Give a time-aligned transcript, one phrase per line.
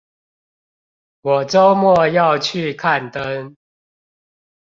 [1.21, 3.55] 我週末要去看燈